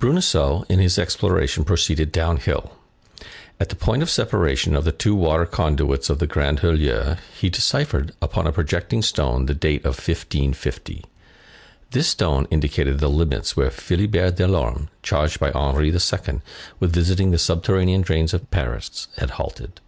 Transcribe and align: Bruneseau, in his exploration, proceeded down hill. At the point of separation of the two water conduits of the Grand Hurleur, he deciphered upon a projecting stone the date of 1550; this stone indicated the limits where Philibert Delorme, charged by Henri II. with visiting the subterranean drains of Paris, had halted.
Bruneseau, 0.00 0.64
in 0.68 0.80
his 0.80 0.98
exploration, 0.98 1.62
proceeded 1.64 2.10
down 2.10 2.38
hill. 2.38 2.72
At 3.60 3.68
the 3.68 3.76
point 3.76 4.02
of 4.02 4.10
separation 4.10 4.74
of 4.74 4.82
the 4.84 4.90
two 4.90 5.14
water 5.14 5.46
conduits 5.46 6.10
of 6.10 6.18
the 6.18 6.26
Grand 6.26 6.58
Hurleur, 6.62 7.18
he 7.40 7.48
deciphered 7.48 8.12
upon 8.20 8.48
a 8.48 8.52
projecting 8.52 9.02
stone 9.02 9.46
the 9.46 9.54
date 9.54 9.82
of 9.84 9.94
1550; 9.94 11.04
this 11.92 12.08
stone 12.08 12.48
indicated 12.50 12.98
the 12.98 13.06
limits 13.08 13.56
where 13.56 13.70
Philibert 13.70 14.34
Delorme, 14.34 14.88
charged 15.04 15.38
by 15.38 15.52
Henri 15.52 15.90
II. 15.92 16.40
with 16.80 16.92
visiting 16.92 17.30
the 17.30 17.38
subterranean 17.38 18.00
drains 18.02 18.34
of 18.34 18.50
Paris, 18.50 19.06
had 19.18 19.30
halted. 19.38 19.78